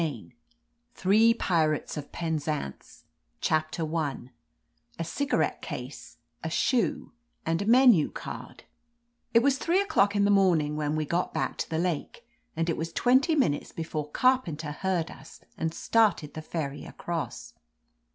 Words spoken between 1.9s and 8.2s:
OF PENZANCE CHAPTER I A CIGARETTE CASE, A SHOE, AND A MENU